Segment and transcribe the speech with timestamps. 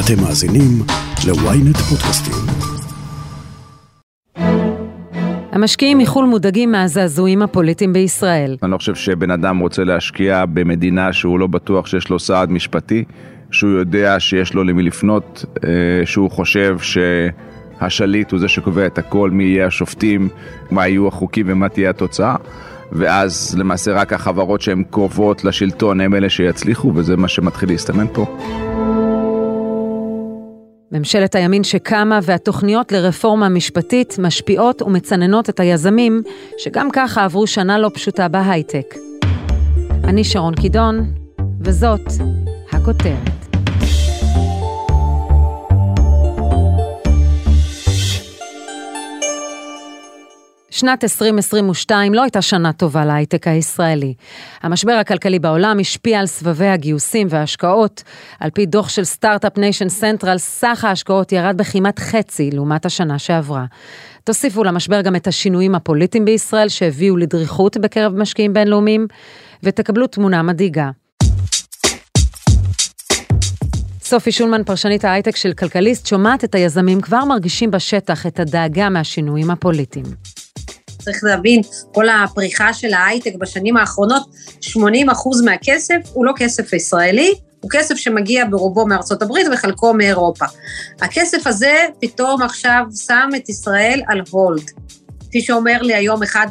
[0.00, 0.82] אתם מאזינים
[1.26, 2.34] ל-ynet פודקאסטים.
[5.52, 8.56] המשקיעים מחו"ל מודאגים מהזעזועים הפוליטיים בישראל.
[8.62, 13.04] אני לא חושב שבן אדם רוצה להשקיע במדינה שהוא לא בטוח שיש לו סעד משפטי,
[13.50, 15.70] שהוא יודע שיש לו למי לפנות, אה,
[16.04, 20.28] שהוא חושב שהשליט הוא זה שקובע את הכל, מי יהיה השופטים,
[20.70, 22.36] מה יהיו החוקים ומה תהיה התוצאה.
[22.92, 28.36] ואז למעשה רק החברות שהן קרובות לשלטון הן אלה שיצליחו, וזה מה שמתחיל להסתמן פה.
[30.92, 36.22] ממשלת הימין שקמה והתוכניות לרפורמה משפטית משפיעות ומצננות את היזמים,
[36.58, 38.94] שגם ככה עברו שנה לא פשוטה בהייטק.
[40.04, 41.12] אני שרון קידון,
[41.60, 42.00] וזאת
[42.72, 43.35] הכותרת.
[50.76, 54.14] שנת 2022 לא הייתה שנה טובה להייטק הישראלי.
[54.62, 58.02] המשבר הכלכלי בעולם השפיע על סבבי הגיוסים וההשקעות.
[58.40, 63.64] על פי דוח של סטארט-אפ ניישן סנטרל, סך ההשקעות ירד בכמעט חצי לעומת השנה שעברה.
[64.24, 69.06] תוסיפו למשבר גם את השינויים הפוליטיים בישראל שהביאו לדריכות בקרב משקיעים בינלאומיים,
[69.62, 70.90] ותקבלו תמונה מדאיגה.
[74.00, 79.50] סופי שולמן, פרשנית ההייטק של כלכליסט, שומעת את היזמים כבר מרגישים בשטח את הדאגה מהשינויים
[79.50, 80.35] הפוליטיים.
[81.06, 81.60] צריך להבין,
[81.94, 84.22] כל הפריחה של ההייטק בשנים האחרונות,
[84.60, 90.44] 80 אחוז מהכסף הוא לא כסף ישראלי, הוא כסף שמגיע ברובו מארצות הברית וחלקו מאירופה.
[91.00, 94.70] הכסף הזה פתאום עכשיו שם את ישראל על הולד.
[95.20, 96.46] כפי שאומר לי היום אחד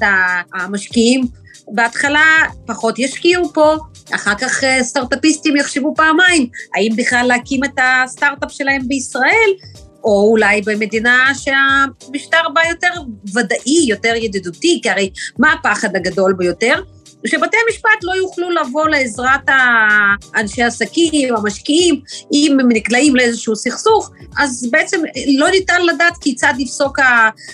[0.54, 1.28] המשקיעים,
[1.68, 2.26] בהתחלה
[2.66, 3.76] פחות ישקיעו פה,
[4.16, 9.52] אחר כך אה, סטארט-אפיסטים יחשבו פעמיים, האם בכלל להקים את הסטארט-אפ שלהם בישראל,
[10.06, 13.02] או אולי במדינה שהמשטר בה יותר
[13.34, 16.82] ודאי, יותר ידידותי, כי הרי מה הפחד הגדול ביותר?
[17.28, 19.50] שבתי המשפט לא יוכלו לבוא לעזרת
[20.36, 22.02] אנשי עסקים, המשקיעים,
[22.34, 25.02] אם הם נקלעים לאיזשהו סכסוך, אז בעצם
[25.38, 27.00] לא ניתן לדעת כיצד יפסוק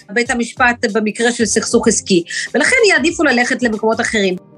[0.10, 4.51] בית המשפט במקרה של סכסוך עסקי, ולכן יעדיפו ללכת למקומות אחרים.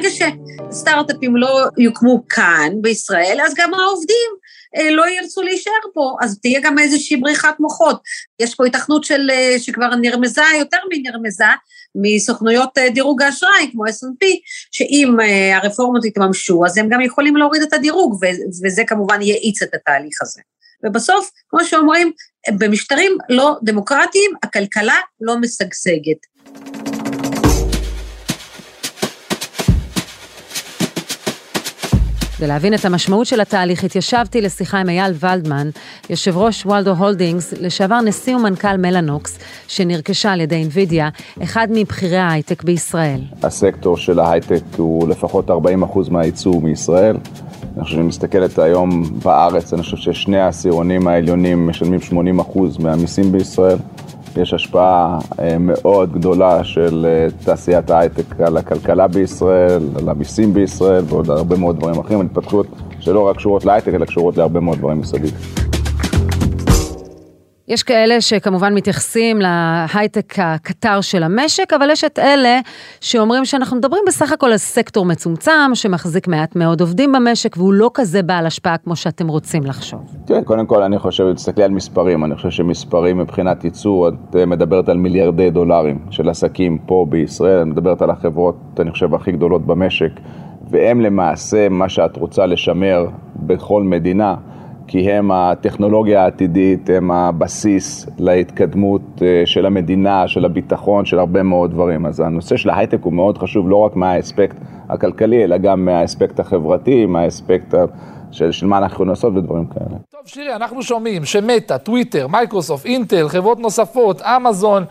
[0.00, 0.32] ברגע
[0.70, 4.30] שסטארט-אפים לא יוקמו כאן, בישראל, אז גם העובדים
[4.76, 8.00] אה, לא ירצו להישאר פה, אז תהיה גם איזושהי בריחת מוחות.
[8.40, 11.44] יש פה התכנות של, אה, שכבר נרמזה, יותר מנרמזה,
[11.94, 14.26] מסוכנויות אה, דירוג האשראי, כמו S&P,
[14.70, 15.16] שאם
[15.54, 18.24] הרפורמות יתממשו, אז הם גם יכולים להוריד את הדירוג,
[18.64, 20.40] וזה כמובן יאיץ את התהליך הזה.
[20.84, 22.12] ובסוף, כמו שאומרים,
[22.58, 26.39] במשטרים לא דמוקרטיים, הכלכלה לא משגשגת.
[32.40, 35.70] כדי להבין את המשמעות של התהליך, התיישבתי לשיחה עם אייל ולדמן,
[36.10, 41.08] יושב ראש וולדו הולדינגס, לשעבר נשיא ומנכ"ל מלאנוקס, שנרכשה על ידי אינווידיה,
[41.42, 43.20] אחד מבכירי ההייטק בישראל.
[43.42, 45.52] הסקטור של ההייטק הוא לפחות 40%
[46.10, 47.16] מהייצוא מישראל.
[47.76, 52.00] אני חושב שאני מסתכלת היום בארץ, אני חושב ששני העשירונים העליונים משלמים
[52.40, 53.78] 80% מהמיסים בישראל.
[54.36, 61.04] יש השפעה אה, מאוד גדולה של אה, תעשיית ההייטק על הכלכלה בישראל, על המיסים בישראל
[61.06, 62.66] ועוד הרבה מאוד דברים אחרים, התפתחויות
[63.00, 65.59] שלא רק קשורות להייטק, אלא קשורות להרבה מאוד דברים מסביב.
[67.70, 72.60] יש כאלה שכמובן מתייחסים להייטק הקטר של המשק, אבל יש את אלה
[73.00, 77.90] שאומרים שאנחנו מדברים בסך הכל על סקטור מצומצם, שמחזיק מעט מאוד עובדים במשק, והוא לא
[77.94, 80.00] כזה בעל השפעה כמו שאתם רוצים לחשוב.
[80.24, 84.88] תראה, קודם כל אני חושב, תסתכלי על מספרים, אני חושב שמספרים מבחינת ייצור, את מדברת
[84.88, 89.66] על מיליארדי דולרים של עסקים פה בישראל, את מדברת על החברות, אני חושב, הכי גדולות
[89.66, 90.12] במשק,
[90.70, 93.06] והם למעשה מה שאת רוצה לשמר
[93.36, 94.34] בכל מדינה.
[94.86, 101.70] כי הם הטכנולוגיה העתידית, הם הבסיס להתקדמות אה, של המדינה, של הביטחון, של הרבה מאוד
[101.70, 102.06] דברים.
[102.06, 104.56] אז הנושא של ההייטק הוא מאוד חשוב, לא רק מהאספקט
[104.88, 107.74] הכלכלי, אלא גם מהאספקט החברתי, מהאספקט
[108.30, 109.98] של, של מה אנחנו יכולים לעשות ודברים כאלה.
[110.10, 114.84] טוב, שירי, אנחנו שומעים שמטא, טוויטר, מייקרוסופט, אינטל, חברות נוספות, אמזון,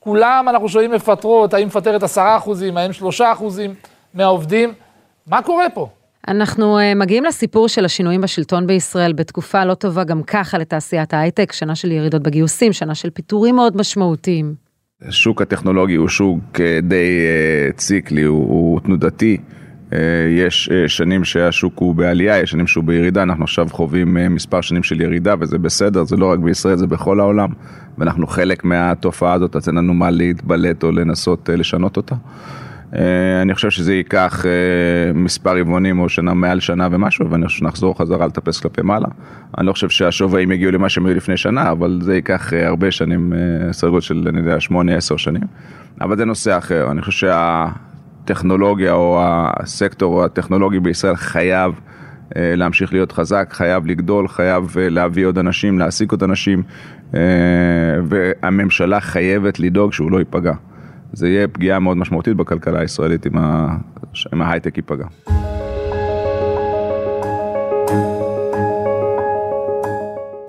[0.00, 3.74] כולם אנחנו שומעים מפטרות, האם מפטרת עשרה אחוזים, האם שלושה אחוזים
[4.14, 4.72] מהעובדים.
[5.26, 5.88] מה קורה פה?
[6.28, 11.52] אנחנו uh, מגיעים לסיפור של השינויים בשלטון בישראל בתקופה לא טובה גם ככה לתעשיית ההייטק,
[11.52, 14.54] שנה של ירידות בגיוסים, שנה של פיטורים מאוד משמעותיים.
[15.02, 17.20] השוק הטכנולוגי הוא שוק uh, די
[17.74, 19.36] uh, ציקלי, הוא, הוא תנודתי.
[20.30, 25.00] יש שנים שהשוק הוא בעלייה, יש שנים שהוא בירידה, אנחנו עכשיו חווים מספר שנים של
[25.00, 27.48] ירידה וזה בסדר, זה לא רק בישראל, זה בכל העולם.
[27.98, 32.14] ואנחנו חלק מהתופעה הזאת, אז אין לנו מה להתבלט או לנסות לשנות אותה.
[32.98, 37.58] אה, אני חושב שזה ייקח אה, מספר רבעונים או שנה מעל שנה ומשהו, ואני חושב
[37.58, 39.08] שנחזור חזרה לטפס כלפי מעלה.
[39.58, 42.90] אני לא חושב שהשווים יגיעו למה שהם היו לפני שנה, אבל זה ייקח אה, הרבה
[42.90, 43.32] שנים,
[43.72, 45.42] סדר גודל של, אני יודע, שמונה, עשר שנים.
[46.00, 46.90] אבל זה נושא אחר.
[46.90, 51.80] אני חושב הטכנולוגיה או הסקטור הטכנולוגי בישראל חייב
[52.36, 56.62] להמשיך להיות חזק, חייב לגדול, חייב להביא עוד אנשים, להעסיק עוד אנשים,
[58.08, 60.52] והממשלה חייבת לדאוג שהוא לא ייפגע.
[61.16, 63.26] זה יהיה פגיעה מאוד משמעותית בכלכלה הישראלית
[64.32, 65.06] אם ההייטק ייפגע.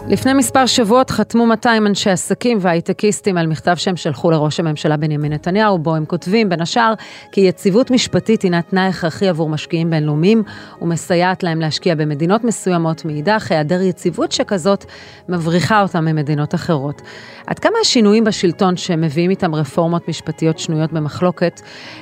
[0.10, 5.34] לפני מספר שבועות חתמו 200 אנשי עסקים והייטקיסטים על מכתב שהם שלחו לראש הממשלה בנימין
[5.34, 6.94] נתניהו, בו הם כותבים בין השאר
[7.32, 10.44] כי יציבות משפטית הינה תנאי הכרחי עבור משקיעים בינלאומיים
[10.82, 14.86] ומסייעת להם להשקיע במדינות מסוימות, מאידך היעדר יציבות שכזאת
[15.30, 17.02] מבריחה אותם ממדינות אחרות.
[17.48, 21.62] עד כמה השינויים בשלטון שמביאים איתם רפורמות משפטיות שנויות במחלוקת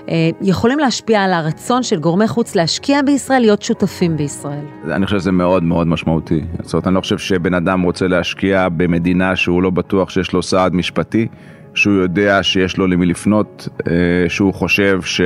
[0.09, 4.65] אה, יכולים להשפיע על הרצון של גורמי חוץ להשקיע בישראל, להיות שותפים בישראל?
[4.91, 6.41] אני חושב שזה מאוד מאוד משמעותי.
[6.61, 10.43] זאת אומרת, אני לא חושב שבן אדם רוצה להשקיע במדינה שהוא לא בטוח שיש לו
[10.43, 11.27] סעד משפטי,
[11.73, 13.93] שהוא יודע שיש לו למי לפנות, אה,
[14.29, 15.21] שהוא חושב ש...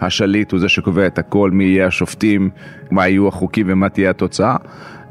[0.00, 2.50] השליט הוא זה שקובע את הכל, מי יהיה השופטים,
[2.90, 4.56] מה יהיו החוקים ומה תהיה התוצאה.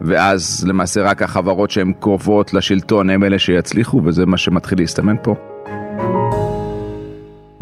[0.01, 5.50] ואז למעשה רק החברות שהן קרובות לשלטון הן אלה שיצליחו, וזה מה שמתחיל להסתמן פה.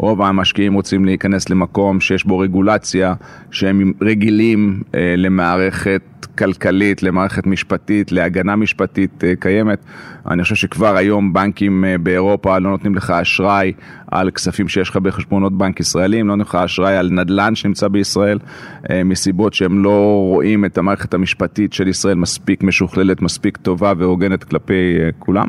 [0.00, 3.14] רוב המשקיעים רוצים להיכנס למקום שיש בו רגולציה,
[3.50, 6.02] שהם רגילים אה, למערכת
[6.38, 9.78] כלכלית, למערכת משפטית, להגנה משפטית אה, קיימת.
[10.30, 13.72] אני חושב שכבר היום בנקים אה, באירופה לא נותנים לך אשראי
[14.10, 18.38] על כספים שיש לך בחשבונות בנק ישראלים, לא נותנים לך אשראי על נדל"ן שנמצא בישראל,
[18.90, 24.44] אה, מסיבות שהם לא רואים את המערכת המשפטית של ישראל מספיק משוכללת, מספיק טובה והוגנת
[24.44, 25.46] כלפי אה, כולם.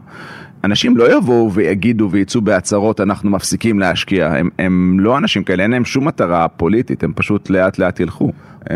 [0.63, 5.71] אנשים לא יבואו ויגידו ויצאו בהצהרות אנחנו מפסיקים להשקיע, הם, הם לא אנשים כאלה, אין
[5.71, 8.31] להם שום מטרה פוליטית, הם פשוט לאט לאט ילכו.
[8.71, 8.75] אה,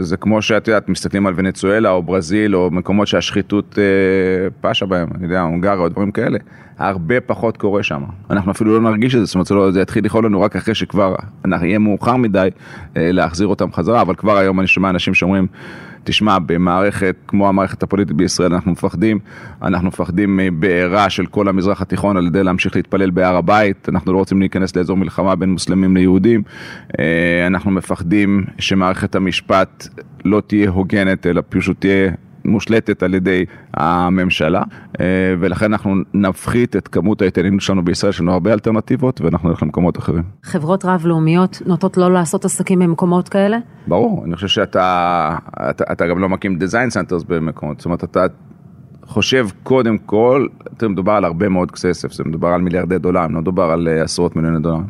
[0.00, 5.08] זה כמו שאת יודעת, מסתכלים על ונצואלה או ברזיל או מקומות שהשחיתות אה, פשה בהם,
[5.14, 6.38] אני יודע, הונגריה או דברים כאלה,
[6.78, 8.02] הרבה פחות קורה שם.
[8.30, 10.74] אנחנו אפילו לא נרגיש את זה, זאת אומרת, זה, לא, יתחיל לכאול לנו רק אחרי
[10.74, 11.14] שכבר
[11.62, 12.48] יהיה מאוחר מדי
[12.96, 15.46] אה, להחזיר אותם חזרה, אבל כבר היום אני שומע אנשים שאומרים,
[16.04, 19.18] תשמע, במערכת כמו המערכת הפוליטית בישראל אנחנו מפחדים,
[19.62, 24.18] אנחנו מפחדים מבעירה של כל המזרח התיכון על ידי להמשיך להתפלל בהר הבית, אנחנו לא
[24.18, 26.42] רוצים להיכנס לאזור מלחמה בין מוסלמים ליהודים,
[27.46, 29.88] אנחנו מפחדים שמערכת המשפט
[30.24, 32.10] לא תהיה הוגנת, אלא פשוט תהיה
[32.44, 33.44] מושלטת על ידי
[33.74, 34.62] הממשלה,
[35.00, 35.06] אה,
[35.40, 39.98] ולכן אנחנו נפחית את כמות ההיטלים שלנו בישראל, יש לנו הרבה אלטרנטיבות, ואנחנו נלך למקומות
[39.98, 40.22] אחרים.
[40.42, 43.58] חברות רב-לאומיות נוטות לא לעשות עסקים במקומות כאלה?
[43.86, 45.36] ברור, אני חושב שאתה
[45.70, 48.26] אתה, אתה גם לא מקים design centers במקומות, זאת אומרת, אתה
[49.06, 50.46] חושב קודם כל,
[50.76, 54.02] תראה, מדובר על הרבה מאוד כסף, זה מדובר על מיליארדי דולרים, לא מדובר על אה,
[54.02, 54.86] עשרות מיליוני דולרים,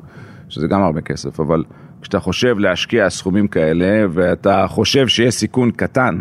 [0.49, 1.65] שזה גם הרבה כסף, אבל
[2.03, 6.19] כשאתה חושב להשקיע סכומים כאלה, ואתה חושב שיש סיכון קטן,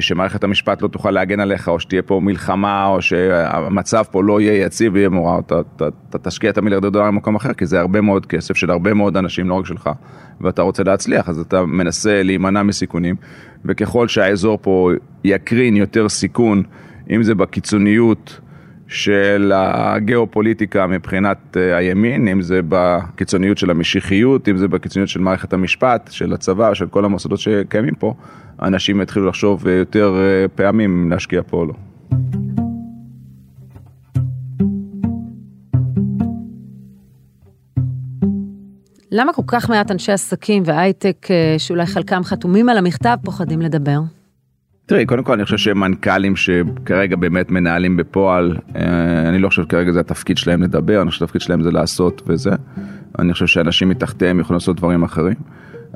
[0.00, 4.64] שמערכת המשפט לא תוכל להגן עליך, או שתהיה פה מלחמה, או שהמצב פה לא יהיה
[4.64, 5.38] יציב ויהיה מורא,
[6.10, 9.16] אתה תשקיע את המיליארדי דולר במקום אחר, כי זה הרבה מאוד כסף של הרבה מאוד
[9.16, 9.90] אנשים, לא רק שלך,
[10.40, 13.16] ואתה רוצה להצליח, אז אתה מנסה להימנע מסיכונים,
[13.64, 14.90] וככל שהאזור פה
[15.24, 16.62] יקרין יותר סיכון,
[17.10, 18.40] אם זה בקיצוניות,
[18.88, 25.52] של הגיאופוליטיקה מבחינת אה, הימין, אם זה בקיצוניות של המשיחיות, אם זה בקיצוניות של מערכת
[25.52, 28.14] המשפט, של הצבא, של כל המוסדות שקיימים פה,
[28.62, 31.74] אנשים יתחילו לחשוב יותר אה, פעמים אם להשקיע פה או לא.
[39.10, 43.98] למה כל כך מעט אנשי עסקים והייטק, אה, שאולי חלקם חתומים על המכתב, פוחדים לדבר?
[44.86, 49.62] תראי, קודם כל אני חושב שהם מנכ"לים שכרגע באמת מנהלים בפועל, אה, אני לא חושב
[49.62, 52.50] שכרגע זה התפקיד שלהם לדבר, אני חושב שהתפקיד שלהם זה לעשות וזה.
[53.18, 55.34] אני חושב שאנשים מתחתיהם יכולים לעשות דברים אחרים.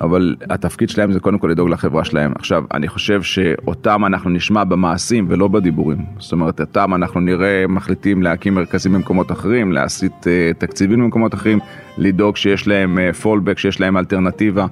[0.02, 2.32] אבל התפקיד שלהם זה קודם כל לדאוג לחברה שלהם.
[2.34, 5.98] עכשיו, אני חושב שאותם אנחנו נשמע במעשים ולא בדיבורים.
[6.18, 11.58] זאת אומרת, אותם אנחנו נראה מחליטים להקים מרכזים במקומות אחרים, להסיט uh, תקציבים במקומות אחרים,
[11.98, 14.66] לדאוג שיש להם פולבק, uh, שיש להם אלטרנטיבה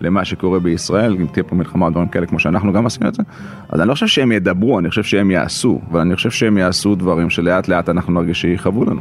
[0.00, 3.14] למה שקורה בישראל, אם תהיה פה מלחמה או דברים כאלה כמו שאנחנו גם עשינו את
[3.14, 3.22] זה.
[3.68, 6.94] אז אני לא חושב שהם ידברו, אני חושב שהם יעשו, אבל אני חושב שהם יעשו
[6.94, 9.00] דברים שלאט לאט אנחנו נרגיש שיכאבו לנו.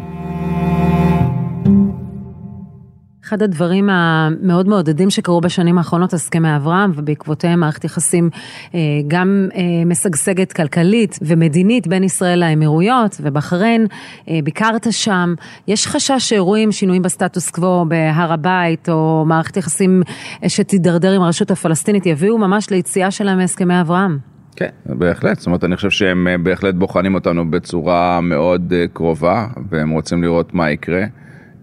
[3.29, 8.29] אחד הדברים המאוד מעודדים שקרו בשנים האחרונות, הסכמי אברהם, ובעקבותיהם מערכת יחסים
[8.75, 13.87] אה, גם אה, משגשגת כלכלית ומדינית בין ישראל לאמירויות ובחריין,
[14.29, 15.33] אה, ביקרת שם,
[15.67, 20.03] יש חשש שאירועים, שינויים בסטטוס קוו בהר הבית, או מערכת יחסים
[20.47, 24.17] שתידרדר עם הרשות הפלסטינית, יביאו ממש ליציאה שלהם מהסכמי אברהם.
[24.55, 30.23] כן, בהחלט, זאת אומרת אני חושב שהם בהחלט בוחנים אותנו בצורה מאוד קרובה והם רוצים
[30.23, 31.03] לראות מה יקרה.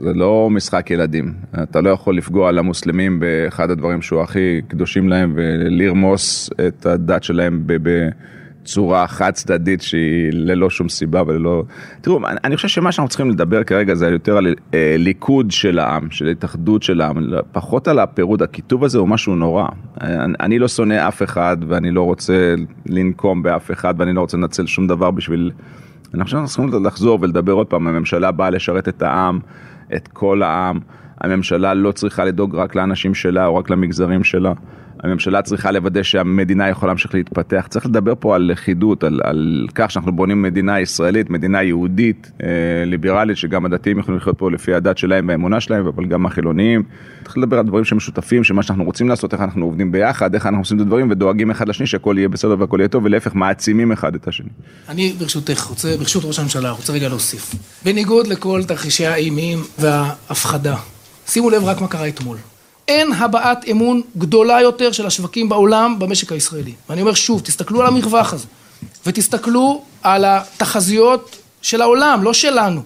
[0.01, 1.35] זה לא משחק ילדים.
[1.63, 7.67] אתה לא יכול לפגוע למוסלמים באחד הדברים שהוא הכי קדושים להם ולרמוס את הדת שלהם
[8.67, 11.63] צורה חד צדדית שהיא ללא שום סיבה וללא...
[12.01, 16.11] תראו, אני חושב שמה שאנחנו צריכים לדבר כרגע זה יותר על אה, ליכוד של העם,
[16.11, 17.17] של התאחדות של העם,
[17.53, 19.67] פחות על הפירוד, הכיתוב הזה הוא משהו נורא.
[20.41, 22.55] אני לא שונא אף אחד ואני לא רוצה
[22.87, 25.51] לנקום באף אחד ואני לא רוצה לנצל שום דבר בשביל...
[26.15, 29.41] אני חושב שאנחנו צריכים לחזור ולדבר עוד פעם, הממשלה באה לשרת את העם,
[29.95, 30.81] את כל העם.
[31.21, 34.53] הממשלה לא צריכה לדאוג רק לאנשים שלה או רק למגזרים שלה.
[35.03, 37.67] הממשלה צריכה לוודא שהמדינה יכולה להמשיך להתפתח.
[37.71, 42.49] צריך לדבר פה על לכידות, על, על כך שאנחנו בונים מדינה ישראלית, מדינה יהודית, אה,
[42.87, 46.83] ליברלית, שגם הדתיים יכולים לחיות פה לפי הדת שלהם והאמונה שלהם, אבל גם החילוניים.
[47.25, 50.61] צריך לדבר על דברים שמשותפים, שמה שאנחנו רוצים לעשות, איך אנחנו עובדים ביחד, איך אנחנו
[50.61, 54.15] עושים את הדברים ודואגים אחד לשני שהכל יהיה בסדר והכל יהיה טוב, ולהפך מעצימים אחד
[54.15, 54.49] את השני.
[54.89, 57.55] אני ברשותך, רוצה, ברשות ראש הממשלה, רוצה רגע להוסיף.
[57.85, 60.77] בניגוד לכל תרחישי האימים וההפחדה,
[61.27, 62.39] שימו לב רק מה קרה אתמול.
[62.89, 66.73] אין הבעת אמון גדולה יותר של השווקים בעולם במשק הישראלי.
[66.89, 68.47] ואני אומר שוב, תסתכלו על המרווח הזה,
[69.07, 72.83] ותסתכלו על התחזיות של העולם, לא שלנו.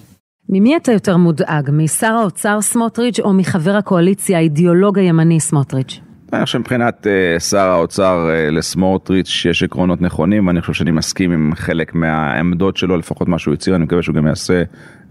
[0.48, 6.00] ממי אתה יותר מודאג, משר האוצר סמוטריץ' או מחבר הקואליציה האידיאולוג הימני סמוטריץ'?
[6.32, 11.32] אני חושב שמבחינת uh, שר האוצר uh, לסמוטריץ' יש עקרונות נכונים ואני חושב שאני מסכים
[11.32, 14.62] עם חלק מהעמדות שלו, לפחות מה שהוא הצהיר, אני מקווה שהוא גם יעשה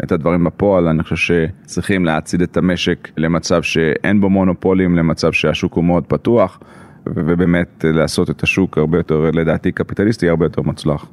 [0.03, 0.87] את הדברים בפועל.
[0.87, 6.59] אני חושב שצריכים להצעיד את המשק למצב שאין בו מונופולים, למצב שהשוק הוא מאוד פתוח
[7.05, 11.05] ובאמת לעשות את השוק הרבה יותר, לדעתי קפיטליסטי, הרבה יותר מוצלח.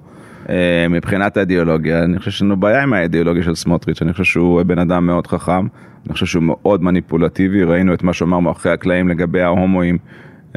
[0.49, 4.63] אה, מבחינת האידיאולוגיה, אני חושב שיש לנו בעיה עם האידיאולוגיה של סמוטריץ', אני חושב שהוא
[4.63, 5.67] בן אדם מאוד חכם,
[6.07, 9.99] אני חושב שהוא מאוד מניפולטיבי, ראינו את מה שהוא אמר מאחורי הקלעים לגבי ההומואים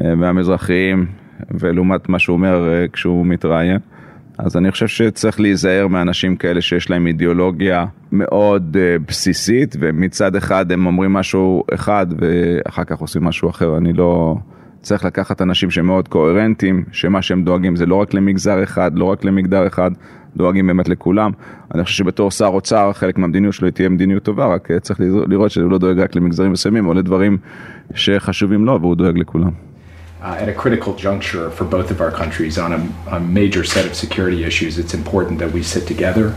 [0.02, 1.06] אה, והמזרחיים,
[1.52, 3.80] ולעומת מה שהוא אומר אה, כשהוא מתראיין.
[4.38, 8.78] אז אני חושב שצריך להיזהר מאנשים כאלה שיש להם אידיאולוגיה מאוד
[9.08, 14.36] בסיסית, ומצד אחד הם אומרים משהו אחד ואחר כך עושים משהו אחר, אני לא...
[14.82, 19.26] צריך לקחת אנשים שמאוד קוהרנטיים, שמה שהם דואגים זה לא רק למגזר אחד, לא רק
[19.26, 19.92] למגדר אחד,
[20.36, 21.32] דואגים באמת לכולם.
[21.76, 25.72] אני חושב שבתור שר אוצר, חלק מהמדיניות שלו תהיה מדיניות טובה, רק צריך לראות שהוא
[25.72, 27.38] לא דואג רק למגזרים מסוימים, או לדברים
[27.94, 29.52] שחשובים לו, והוא דואג לכולם.
[30.22, 33.86] Uh, at a critical juncture for both of our countries on a, a major set
[33.86, 36.36] of security issues, it's important that we sit together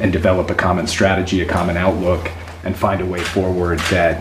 [0.00, 2.30] and develop a common strategy, a common outlook,
[2.64, 4.14] and find a way forward that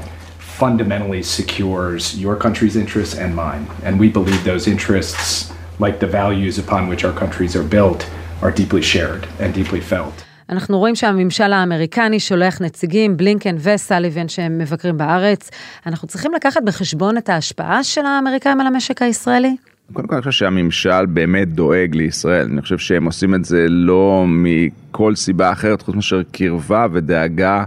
[0.63, 3.63] fundamentally secures your country's interests and mine.
[3.85, 5.51] And we believe those interests,
[5.85, 8.01] like the values upon which our countries are built,
[8.41, 10.23] are deeply shared and deeply felt.
[10.49, 15.49] אנחנו רואים שהממשל האמריקני שולח נציגים, בלינקן וסליבן שהם מבקרים בארץ.
[15.85, 19.55] אנחנו צריכים לקחת בחשבון את ההשפעה של האמריקאים על המשק הישראלי?
[19.93, 24.25] קודם כל אני חושב שהממשל באמת דואג לישראל, אני חושב שהם עושים את זה לא
[24.27, 27.63] מכל סיבה אחרת חוץ מאשר קרבה ודאגה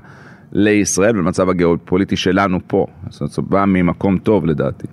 [0.53, 2.87] לישראל ולמצב הגיאופוליטי שלנו פה.
[3.09, 4.87] זאת אומרת, זה בא ממקום טוב לדעתי.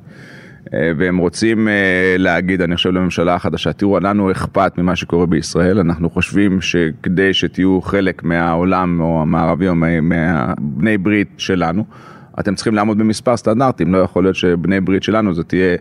[0.74, 5.80] אה, והם רוצים אה, להגיד, אני חושב לממשלה החדשה, תראו, לנו אכפת ממה שקורה בישראל,
[5.80, 11.86] אנחנו חושבים שכדי שתהיו חלק מהעולם או המערבי או מהבני ברית שלנו,
[12.40, 15.78] אתם צריכים לעמוד במספר סטנדרטים, לא יכול להיות שבני ברית שלנו זה תהיה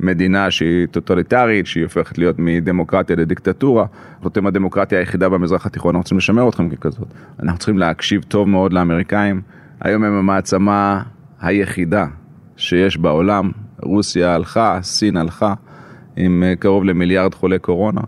[0.00, 3.86] מדינה שהיא טוטליטרית, שהיא הופכת להיות מדמוקרטיה לדיקטטורה,
[4.26, 7.08] אתם הדמוקרטיה היחידה במזרח התיכון, אנחנו צריכים לשמר אתכם ככזאת.
[7.42, 9.40] אנחנו צריכים להקשיב טוב מאוד לאמריקאים,
[9.80, 11.02] היום הם המעצמה
[11.40, 12.06] היחידה
[12.56, 13.50] שיש בעולם,
[13.82, 15.54] רוסיה הלכה, סין הלכה,
[16.16, 18.00] עם אה, קרוב למיליארד חולי קורונה.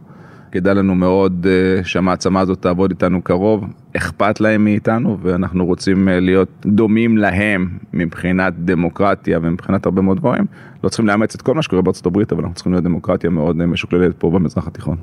[0.53, 3.65] כדאי לנו מאוד אה, שהמעצמה הזאת תעבוד איתנו קרוב,
[3.97, 10.45] אכפת להם מאיתנו ואנחנו רוצים אה, להיות דומים להם מבחינת דמוקרטיה ומבחינת הרבה מאוד דברים.
[10.85, 13.57] לא צריכים לאמץ את כל מה שקורה בארצות הברית, אבל אנחנו צריכים להיות דמוקרטיה מאוד
[13.57, 14.97] משוקללת פה במזרח התיכון.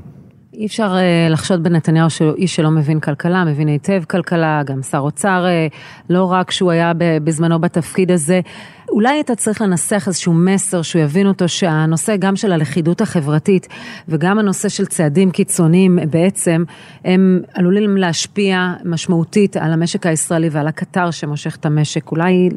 [0.57, 4.97] אי אפשר uh, לחשוד בנתניהו שהוא איש שלא מבין כלכלה, מבין היטב כלכלה, גם שר
[4.97, 5.75] אוצר, uh,
[6.09, 6.91] לא רק שהוא היה
[7.23, 8.41] בזמנו בתפקיד הזה.
[8.89, 13.67] אולי אתה צריך לנסח איזשהו מסר שהוא יבין אותו שהנושא גם של הלכידות החברתית
[14.09, 16.63] וגם הנושא של צעדים קיצוניים בעצם
[17.05, 22.11] הם עלולים להשפיע משמעותית על המשק הישראלי ועל הקטר שמושך את המשק.
[22.11, 22.49] אולי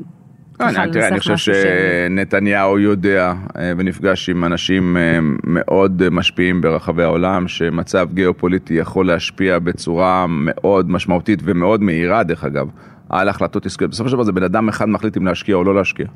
[0.61, 8.75] אני חושב שנתניהו יודע אה, ונפגש עם אנשים אה, מאוד משפיעים ברחבי העולם, שמצב גיאופוליטי
[8.75, 12.69] יכול להשפיע בצורה מאוד משמעותית ומאוד מהירה, דרך אגב,
[13.09, 13.90] על החלטות עסקיות.
[13.90, 16.07] בסופו של דבר זה בן אדם אחד מחליט אם להשקיע או לא להשקיע.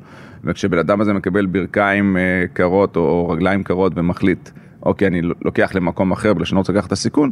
[0.43, 2.21] וכשבן אדם הזה מקבל ברכיים אה,
[2.53, 4.49] קרות או רגליים קרות ומחליט,
[4.83, 7.31] אוקיי, אני לוקח למקום אחר בגלל שאני לא רוצה לקחת את הסיכון,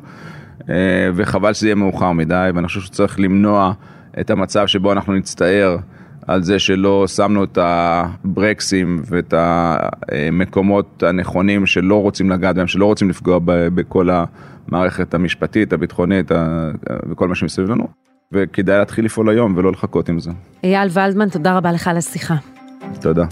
[1.15, 3.73] וחבל שזה יהיה מאוחר מדי, ואני חושב שצריך למנוע
[4.19, 5.77] את המצב שבו אנחנו נצטער.
[6.27, 13.09] על זה שלא שמנו את הברקסים ואת המקומות הנכונים שלא רוצים לגעת בהם, שלא רוצים
[13.09, 16.31] לפגוע בכל המערכת המשפטית, הביטחונית
[17.09, 17.87] וכל מה שמסביב לנו.
[18.31, 20.31] וכדאי להתחיל לפעול היום ולא לחכות עם זה.
[20.63, 22.35] אייל ולדמן, תודה רבה לך על השיחה.
[23.01, 23.25] תודה.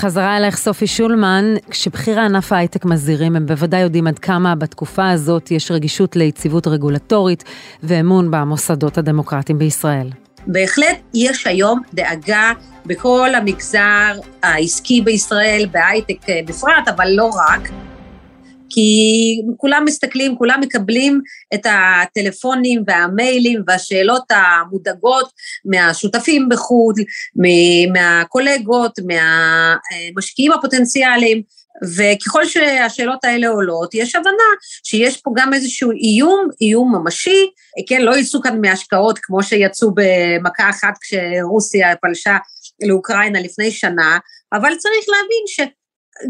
[0.00, 5.50] חזרה אלייך סופי שולמן, כשבכירי ענף ההייטק מזהירים, הם בוודאי יודעים עד כמה בתקופה הזאת
[5.50, 7.44] יש רגישות ליציבות רגולטורית
[7.82, 10.10] ואמון במוסדות הדמוקרטיים בישראל.
[10.46, 12.52] בהחלט יש היום דאגה
[12.86, 17.70] בכל המגזר העסקי בישראל, בהייטק בפרט, אבל לא רק.
[18.70, 21.20] כי כולם מסתכלים, כולם מקבלים
[21.54, 25.32] את הטלפונים והמיילים והשאלות המודאגות
[25.64, 26.94] מהשותפים בחו"ל,
[27.92, 31.42] מהקולגות, מהמשקיעים הפוטנציאליים,
[31.96, 34.50] וככל שהשאלות האלה עולות, יש הבנה
[34.84, 37.50] שיש פה גם איזשהו איום, איום ממשי,
[37.88, 42.36] כן, לא יצאו כאן מהשקעות כמו שיצאו במכה אחת כשרוסיה פלשה
[42.82, 44.18] לאוקראינה לפני שנה,
[44.52, 45.60] אבל צריך להבין ש...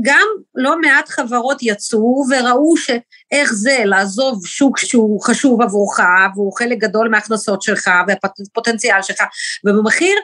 [0.03, 6.01] גם לא מעט חברות יצאו וראו שאיך זה לעזוב שוק שהוא חשוב עבורך
[6.35, 9.21] והוא חלק גדול מההכנסות שלך והפוטנציאל שלך.
[9.67, 10.15] ובמחיר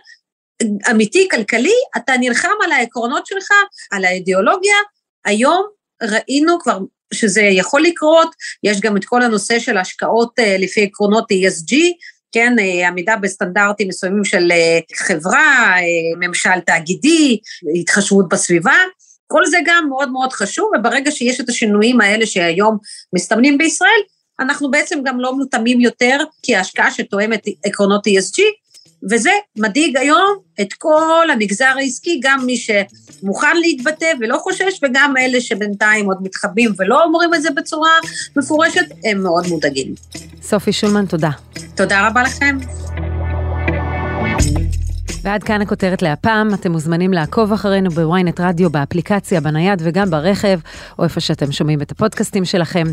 [0.90, 3.48] אמיתי כלכלי אתה נלחם על העקרונות שלך,
[3.90, 4.76] על האידיאולוגיה,
[5.24, 5.66] היום
[6.02, 6.78] ראינו כבר
[7.14, 11.74] שזה יכול לקרות, יש גם את כל הנושא של השקעות אה, לפי עקרונות ESG,
[12.32, 15.74] כן, אה, עמידה בסטנדרטים מסוימים של אה, חברה,
[16.20, 17.38] ממשל תאגידי,
[17.80, 18.74] התחשבות בסביבה,
[19.26, 22.78] כל זה גם מאוד מאוד חשוב, וברגע שיש את השינויים האלה שהיום
[23.12, 24.00] מסתמנים בישראל,
[24.40, 28.40] אנחנו בעצם גם לא מותאמים יותר כהשקעה שתואמת עקרונות ESG,
[29.10, 35.40] וזה מדאיג היום את כל המגזר העסקי, גם מי שמוכן להתבטא ולא חושש, וגם אלה
[35.40, 37.90] שבינתיים עוד מתחבאים ולא אומרים את זה בצורה
[38.36, 39.94] מפורשת, הם מאוד מודאגים.
[40.42, 41.30] סופי שולמן, תודה.
[41.74, 42.58] תודה רבה לכם.
[45.26, 50.58] ועד כאן הכותרת להפעם, אתם מוזמנים לעקוב אחרינו בוויינט רדיו, באפליקציה, בנייד וגם ברכב,
[50.98, 52.84] או איפה שאתם שומעים את הפודקאסטים שלכם.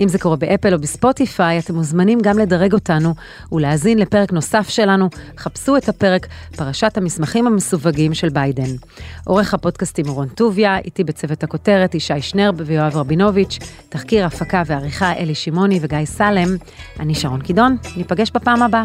[0.00, 3.14] אם זה קורה באפל או בספוטיפיי, אתם מוזמנים גם לדרג אותנו
[3.52, 5.08] ולהאזין לפרק נוסף שלנו.
[5.38, 6.26] חפשו את הפרק
[6.56, 8.70] פרשת המסמכים המסווגים של ביידן.
[9.24, 15.34] עורך הפודקאסטים רון טוביה, איתי בצוות הכותרת ישי שנרב ויואב רבינוביץ', תחקיר, הפקה ועריכה אלי
[15.34, 16.48] שמעוני וגיא סלם.
[17.00, 18.84] אני שרון קידון, ניפגש בפעם הבאה.